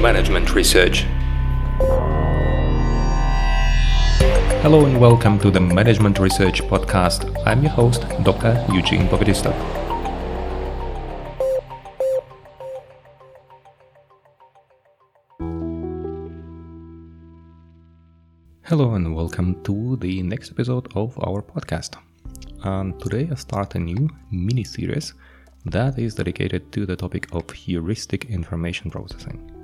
Management 0.00 0.54
Research. 0.54 1.04
Hello 4.62 4.86
and 4.86 4.98
welcome 4.98 5.38
to 5.40 5.50
the 5.50 5.60
Management 5.60 6.18
Research 6.18 6.62
Podcast. 6.62 7.30
I'm 7.44 7.62
your 7.62 7.72
host, 7.72 8.06
Dr. 8.22 8.64
Eugene 8.72 9.06
Povedistov. 9.08 9.54
Hello 18.62 18.94
and 18.94 19.14
welcome 19.14 19.62
to 19.64 19.96
the 19.96 20.22
next 20.22 20.50
episode 20.50 20.88
of 20.96 21.18
our 21.18 21.42
podcast. 21.42 21.96
And 22.64 22.98
today 23.00 23.28
I 23.30 23.34
start 23.34 23.74
a 23.74 23.78
new 23.78 24.08
mini 24.30 24.64
series 24.64 25.12
that 25.66 25.98
is 25.98 26.14
dedicated 26.14 26.72
to 26.72 26.86
the 26.86 26.96
topic 26.96 27.28
of 27.32 27.50
heuristic 27.50 28.24
information 28.30 28.90
processing. 28.90 29.59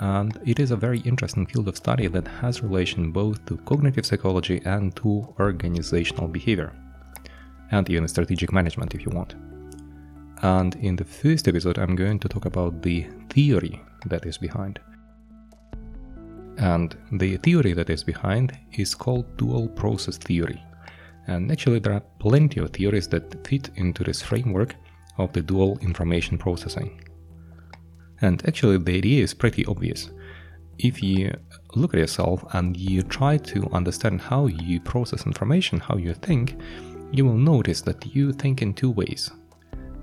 And 0.00 0.38
it 0.44 0.60
is 0.60 0.70
a 0.70 0.76
very 0.76 1.00
interesting 1.00 1.46
field 1.46 1.68
of 1.68 1.76
study 1.76 2.06
that 2.06 2.26
has 2.26 2.62
relation 2.62 3.10
both 3.10 3.44
to 3.46 3.56
cognitive 3.58 4.06
psychology 4.06 4.62
and 4.64 4.94
to 4.96 5.34
organizational 5.40 6.28
behavior, 6.28 6.72
and 7.72 7.90
even 7.90 8.06
strategic 8.06 8.52
management 8.52 8.94
if 8.94 9.04
you 9.04 9.10
want. 9.10 9.34
And 10.42 10.76
in 10.76 10.94
the 10.94 11.04
first 11.04 11.48
episode, 11.48 11.78
I'm 11.78 11.96
going 11.96 12.20
to 12.20 12.28
talk 12.28 12.44
about 12.44 12.80
the 12.80 13.08
theory 13.28 13.82
that 14.06 14.24
is 14.24 14.38
behind. 14.38 14.78
And 16.58 16.96
the 17.12 17.36
theory 17.38 17.72
that 17.72 17.90
is 17.90 18.04
behind 18.04 18.56
is 18.72 18.94
called 18.94 19.36
dual 19.36 19.68
process 19.68 20.16
theory. 20.16 20.62
And 21.26 21.50
actually, 21.50 21.80
there 21.80 21.92
are 21.94 22.02
plenty 22.20 22.60
of 22.60 22.70
theories 22.70 23.08
that 23.08 23.46
fit 23.46 23.70
into 23.74 24.04
this 24.04 24.22
framework 24.22 24.76
of 25.18 25.32
the 25.32 25.42
dual 25.42 25.76
information 25.78 26.38
processing. 26.38 27.00
And 28.20 28.46
actually, 28.46 28.78
the 28.78 28.96
idea 28.96 29.22
is 29.22 29.34
pretty 29.34 29.64
obvious. 29.66 30.10
If 30.78 31.02
you 31.02 31.32
look 31.74 31.94
at 31.94 32.00
yourself 32.00 32.44
and 32.52 32.76
you 32.76 33.02
try 33.02 33.36
to 33.36 33.68
understand 33.72 34.20
how 34.20 34.46
you 34.46 34.80
process 34.80 35.26
information, 35.26 35.80
how 35.80 35.96
you 35.96 36.14
think, 36.14 36.56
you 37.12 37.24
will 37.24 37.36
notice 37.36 37.80
that 37.82 38.14
you 38.14 38.32
think 38.32 38.62
in 38.62 38.74
two 38.74 38.90
ways. 38.90 39.30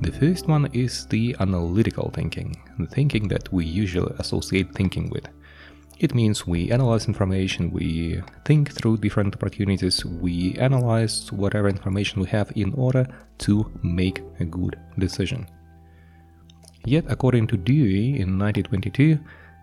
The 0.01 0.11
first 0.11 0.47
one 0.47 0.65
is 0.73 1.05
the 1.07 1.35
analytical 1.39 2.11
thinking, 2.13 2.61
the 2.77 2.87
thinking 2.87 3.27
that 3.29 3.51
we 3.53 3.63
usually 3.65 4.13
associate 4.19 4.73
thinking 4.73 5.09
with. 5.09 5.27
It 5.99 6.13
means 6.13 6.45
we 6.45 6.71
analyze 6.71 7.07
information, 7.07 7.71
we 7.71 8.21
think 8.43 8.71
through 8.73 8.97
different 8.97 9.33
opportunities, 9.35 10.03
we 10.03 10.55
analyze 10.55 11.31
whatever 11.31 11.69
information 11.69 12.19
we 12.21 12.27
have 12.27 12.51
in 12.55 12.73
order 12.73 13.07
to 13.39 13.71
make 13.81 14.21
a 14.41 14.45
good 14.45 14.77
decision. 14.99 15.47
Yet, 16.85 17.05
according 17.07 17.47
to 17.47 17.57
Dewey 17.57 18.19
in 18.19 18.37
1922, 18.37 19.19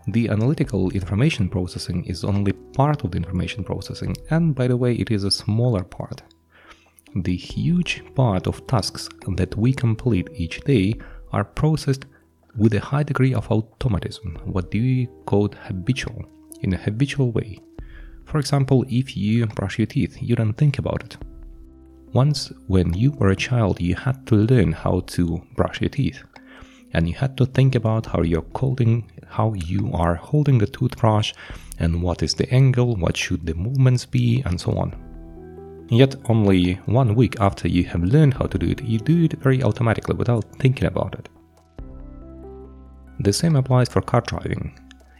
the 0.08 0.28
analytical 0.28 0.90
information 0.90 1.48
processing 1.48 2.04
is 2.04 2.24
only 2.24 2.52
part 2.52 3.04
of 3.04 3.12
the 3.12 3.16
information 3.16 3.62
processing, 3.62 4.16
and 4.30 4.54
by 4.54 4.66
the 4.66 4.76
way, 4.76 4.94
it 4.94 5.12
is 5.12 5.22
a 5.22 5.30
smaller 5.30 5.84
part. 5.84 6.22
The 7.14 7.36
huge 7.36 8.02
part 8.16 8.48
of 8.48 8.66
tasks 8.66 9.08
that 9.36 9.56
we 9.56 9.72
complete 9.72 10.28
each 10.34 10.60
day 10.62 10.94
are 11.32 11.44
processed 11.44 12.06
with 12.56 12.74
a 12.74 12.80
high 12.80 13.04
degree 13.04 13.34
of 13.34 13.50
automatism, 13.50 14.38
what 14.44 14.72
Dewey 14.72 15.08
called 15.24 15.54
habitual, 15.54 16.24
in 16.62 16.74
a 16.74 16.78
habitual 16.78 17.30
way. 17.30 17.60
For 18.24 18.38
example, 18.38 18.84
if 18.88 19.16
you 19.16 19.46
brush 19.46 19.78
your 19.78 19.86
teeth, 19.86 20.18
you 20.20 20.34
don't 20.34 20.54
think 20.54 20.78
about 20.78 21.04
it. 21.04 21.16
Once, 22.12 22.52
when 22.66 22.92
you 22.94 23.12
were 23.12 23.30
a 23.30 23.36
child, 23.36 23.80
you 23.80 23.94
had 23.94 24.26
to 24.26 24.34
learn 24.34 24.72
how 24.72 25.00
to 25.00 25.40
brush 25.54 25.80
your 25.80 25.90
teeth, 25.90 26.22
and 26.92 27.08
you 27.08 27.14
had 27.14 27.36
to 27.36 27.46
think 27.46 27.74
about 27.74 28.06
how 28.06 28.22
you're 28.22 28.44
holding, 28.54 29.10
how 29.28 29.54
you 29.54 29.90
are 29.92 30.14
holding 30.14 30.58
the 30.58 30.66
toothbrush, 30.66 31.32
and 31.78 32.02
what 32.02 32.22
is 32.22 32.34
the 32.34 32.52
angle, 32.52 32.96
what 32.96 33.16
should 33.16 33.46
the 33.46 33.54
movements 33.54 34.04
be, 34.04 34.42
and 34.46 34.60
so 34.60 34.72
on. 34.72 34.94
Yet, 35.90 36.16
only 36.28 36.74
one 36.86 37.14
week 37.14 37.38
after 37.40 37.68
you 37.68 37.84
have 37.84 38.02
learned 38.02 38.34
how 38.34 38.46
to 38.46 38.58
do 38.58 38.68
it, 38.68 38.82
you 38.82 38.98
do 38.98 39.24
it 39.24 39.34
very 39.34 39.62
automatically 39.62 40.14
without 40.14 40.44
thinking 40.56 40.86
about 40.86 41.14
it. 41.14 41.28
The 43.20 43.32
same 43.32 43.56
applies 43.56 43.88
for 43.88 44.00
car 44.00 44.22
driving. 44.22 44.78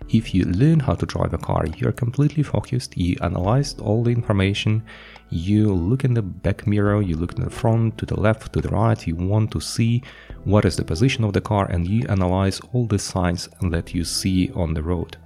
If 0.09 0.35
you 0.35 0.45
learn 0.45 0.81
how 0.81 0.95
to 0.95 1.07
drive 1.07 1.33
a 1.33 1.39
car, 1.39 1.65
you're 1.77 1.93
completely 1.93 2.43
focused, 2.43 2.97
you 2.97 3.17
analyze 3.21 3.75
all 3.75 4.03
the 4.03 4.11
information, 4.11 4.83
you 5.31 5.73
look 5.73 6.05
in 6.05 6.15
the 6.15 6.23
back 6.23 6.67
mirror, 6.67 7.01
you 7.01 7.17
look 7.17 7.35
in 7.35 7.45
the 7.45 7.51
front, 7.51 7.99
to 7.99 8.07
the 8.07 8.19
left, 8.19 8.53
to 8.53 8.61
the 8.61 8.69
right, 8.69 9.07
you 9.07 9.17
want 9.17 9.51
to 9.53 9.61
see 9.61 10.03
what 10.45 10.65
is 10.65 10.77
the 10.77 10.85
position 10.85 11.25
of 11.25 11.33
the 11.33 11.41
car, 11.41 11.67
and 11.71 11.87
you 11.87 12.07
analyze 12.09 12.61
all 12.73 12.87
the 12.87 12.99
signs 12.99 13.49
that 13.63 13.95
you 13.95 14.05
see 14.05 14.51
on 14.55 14.75
the 14.75 14.83
road. 14.83 15.17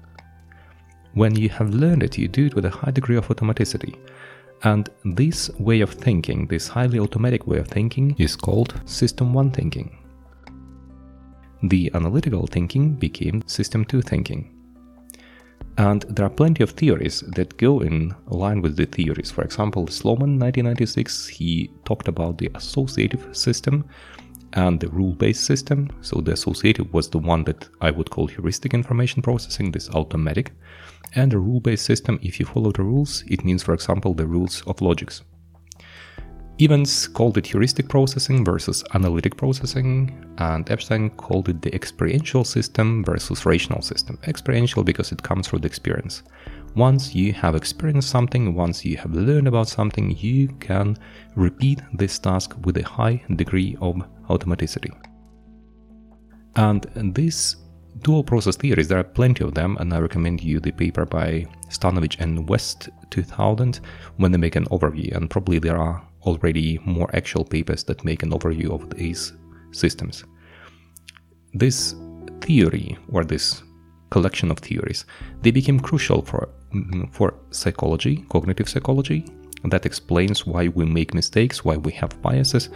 When 1.14 1.34
you 1.34 1.48
have 1.48 1.70
learned 1.70 2.02
it, 2.02 2.18
you 2.18 2.28
do 2.28 2.46
it 2.46 2.54
with 2.54 2.66
a 2.66 2.70
high 2.70 2.90
degree 2.90 3.16
of 3.16 3.28
automaticity. 3.28 3.98
And 4.62 4.88
this 5.04 5.50
way 5.58 5.80
of 5.80 5.92
thinking, 5.92 6.46
this 6.46 6.68
highly 6.68 6.98
automatic 6.98 7.46
way 7.46 7.58
of 7.58 7.68
thinking, 7.68 8.14
is 8.18 8.36
called 8.36 8.80
System 8.84 9.32
1 9.32 9.50
thinking 9.50 9.98
the 11.62 11.90
analytical 11.94 12.46
thinking 12.46 12.94
became 12.94 13.42
System 13.46 13.84
2 13.84 14.02
thinking. 14.02 14.55
And 15.78 16.02
there 16.08 16.24
are 16.24 16.30
plenty 16.30 16.62
of 16.62 16.70
theories 16.70 17.20
that 17.34 17.58
go 17.58 17.80
in 17.80 18.14
line 18.28 18.62
with 18.62 18.76
the 18.76 18.86
theories. 18.86 19.30
For 19.30 19.42
example, 19.42 19.86
Sloman 19.88 20.38
1996 20.38 21.26
he 21.28 21.70
talked 21.84 22.08
about 22.08 22.38
the 22.38 22.50
associative 22.54 23.36
system 23.36 23.84
and 24.54 24.80
the 24.80 24.88
rule-based 24.88 25.44
system. 25.44 25.90
So 26.00 26.20
the 26.20 26.32
associative 26.32 26.92
was 26.94 27.10
the 27.10 27.18
one 27.18 27.44
that 27.44 27.68
I 27.82 27.90
would 27.90 28.10
call 28.10 28.26
heuristic 28.26 28.72
information 28.72 29.20
processing, 29.20 29.70
this 29.70 29.90
automatic. 29.90 30.52
And 31.14 31.30
the 31.30 31.38
rule-based 31.38 31.84
system, 31.84 32.18
if 32.22 32.40
you 32.40 32.46
follow 32.46 32.72
the 32.72 32.82
rules, 32.82 33.22
it 33.26 33.44
means, 33.44 33.62
for 33.62 33.74
example, 33.74 34.14
the 34.14 34.26
rules 34.26 34.62
of 34.66 34.80
logics. 34.80 35.22
Evans 36.58 37.06
called 37.06 37.36
it 37.36 37.46
heuristic 37.46 37.86
processing 37.86 38.42
versus 38.42 38.82
analytic 38.94 39.36
processing, 39.36 40.24
and 40.38 40.70
Epstein 40.70 41.10
called 41.10 41.50
it 41.50 41.60
the 41.60 41.74
experiential 41.74 42.44
system 42.44 43.04
versus 43.04 43.44
rational 43.44 43.82
system. 43.82 44.18
Experiential 44.26 44.82
because 44.82 45.12
it 45.12 45.22
comes 45.22 45.46
through 45.46 45.58
the 45.58 45.66
experience. 45.66 46.22
Once 46.74 47.14
you 47.14 47.34
have 47.34 47.54
experienced 47.54 48.08
something, 48.08 48.54
once 48.54 48.86
you 48.86 48.96
have 48.96 49.12
learned 49.12 49.46
about 49.46 49.68
something, 49.68 50.16
you 50.18 50.48
can 50.60 50.96
repeat 51.34 51.82
this 51.92 52.18
task 52.18 52.54
with 52.64 52.78
a 52.78 52.82
high 52.82 53.22
degree 53.36 53.76
of 53.82 53.96
automaticity. 54.30 54.90
And 56.56 56.84
this 57.14 57.56
dual 58.00 58.24
process 58.24 58.56
theories, 58.56 58.88
there 58.88 58.98
are 58.98 59.04
plenty 59.04 59.44
of 59.44 59.52
them, 59.52 59.76
and 59.78 59.92
I 59.92 59.98
recommend 59.98 60.42
you 60.42 60.60
the 60.60 60.72
paper 60.72 61.04
by 61.04 61.46
Stanovich 61.68 62.18
and 62.18 62.48
West 62.48 62.88
2000 63.10 63.80
when 64.16 64.32
they 64.32 64.38
make 64.38 64.56
an 64.56 64.64
overview, 64.66 65.14
and 65.14 65.28
probably 65.28 65.58
there 65.58 65.76
are 65.76 66.02
already 66.26 66.78
more 66.84 67.08
actual 67.14 67.44
papers 67.44 67.84
that 67.84 68.04
make 68.04 68.22
an 68.22 68.30
overview 68.30 68.70
of 68.70 68.90
these 68.90 69.32
systems. 69.70 70.24
This 71.54 71.94
theory, 72.40 72.98
or 73.10 73.24
this 73.24 73.62
collection 74.10 74.50
of 74.50 74.58
theories, 74.58 75.04
they 75.42 75.50
became 75.50 75.80
crucial 75.80 76.22
for, 76.22 76.48
mm, 76.74 77.12
for 77.12 77.34
psychology, 77.50 78.24
cognitive 78.28 78.68
psychology. 78.68 79.24
That 79.64 79.86
explains 79.86 80.46
why 80.46 80.68
we 80.68 80.84
make 80.84 81.14
mistakes, 81.14 81.64
why 81.64 81.76
we 81.76 81.92
have 81.92 82.20
biases, 82.22 82.68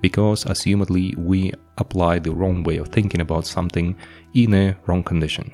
because 0.00 0.44
assumedly 0.44 1.16
we 1.16 1.52
apply 1.78 2.20
the 2.20 2.32
wrong 2.32 2.62
way 2.62 2.76
of 2.78 2.88
thinking 2.88 3.20
about 3.20 3.46
something 3.46 3.96
in 4.34 4.54
a 4.54 4.76
wrong 4.86 5.02
condition. 5.02 5.52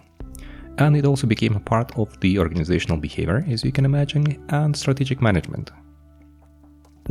And 0.78 0.96
it 0.96 1.06
also 1.06 1.26
became 1.26 1.56
a 1.56 1.60
part 1.60 1.96
of 1.96 2.18
the 2.20 2.38
organizational 2.38 2.98
behavior, 2.98 3.44
as 3.48 3.64
you 3.64 3.72
can 3.72 3.84
imagine, 3.84 4.44
and 4.48 4.76
strategic 4.76 5.22
management, 5.22 5.70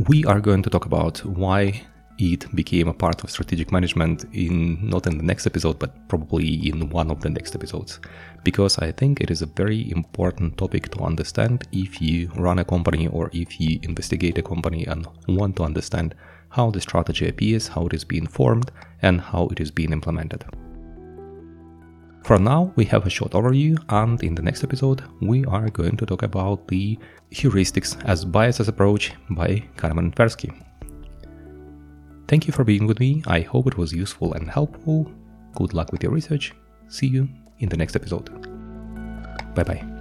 we 0.08 0.24
are 0.24 0.40
going 0.40 0.62
to 0.62 0.70
talk 0.70 0.86
about 0.86 1.24
why 1.24 1.80
it 2.18 2.54
became 2.54 2.88
a 2.88 2.94
part 2.94 3.22
of 3.22 3.30
strategic 3.30 3.70
management 3.70 4.24
in 4.32 4.88
not 4.88 5.06
in 5.06 5.16
the 5.18 5.22
next 5.22 5.46
episode 5.46 5.78
but 5.78 6.08
probably 6.08 6.68
in 6.68 6.88
one 6.90 7.10
of 7.10 7.20
the 7.20 7.30
next 7.30 7.54
episodes. 7.54 8.00
Because 8.42 8.78
i 8.78 8.90
think 8.90 9.20
it 9.20 9.30
is 9.30 9.42
a 9.42 9.46
very 9.46 9.90
important 9.92 10.56
topic 10.58 10.90
to 10.90 11.00
understand 11.00 11.64
if 11.72 12.00
you 12.02 12.28
run 12.36 12.58
a 12.58 12.64
company 12.64 13.06
or 13.06 13.30
if 13.32 13.60
you 13.60 13.78
investigate 13.82 14.38
a 14.38 14.42
company 14.42 14.84
and 14.86 15.06
want 15.28 15.56
to 15.56 15.64
understand 15.64 16.14
how 16.48 16.70
the 16.70 16.80
strategy 16.80 17.28
appears 17.28 17.68
how 17.68 17.86
it 17.86 17.94
is 17.94 18.04
being 18.04 18.26
formed 18.26 18.70
and 19.02 19.20
how 19.20 19.46
it 19.48 19.60
is 19.60 19.70
being 19.70 19.92
implemented 19.92 20.44
for 22.24 22.38
now, 22.38 22.72
we 22.76 22.86
have 22.86 23.06
a 23.06 23.10
short 23.10 23.32
overview, 23.32 23.78
and 23.90 24.22
in 24.22 24.34
the 24.34 24.42
next 24.42 24.64
episode, 24.64 25.02
we 25.20 25.44
are 25.44 25.68
going 25.68 25.96
to 25.98 26.06
talk 26.06 26.22
about 26.22 26.66
the 26.68 26.98
heuristics 27.30 28.02
as 28.04 28.24
biases 28.24 28.68
approach 28.68 29.12
by 29.30 29.62
and 29.82 30.16
Tversky. 30.16 30.50
Thank 32.26 32.46
you 32.46 32.52
for 32.52 32.64
being 32.64 32.86
with 32.86 32.98
me. 32.98 33.22
I 33.26 33.40
hope 33.40 33.66
it 33.66 33.76
was 33.76 33.92
useful 33.92 34.32
and 34.32 34.50
helpful. 34.50 35.10
Good 35.54 35.74
luck 35.74 35.92
with 35.92 36.02
your 36.02 36.12
research. 36.12 36.54
See 36.88 37.06
you 37.06 37.28
in 37.58 37.68
the 37.68 37.76
next 37.76 37.94
episode. 37.94 38.30
Bye 39.54 39.64
bye. 39.64 39.93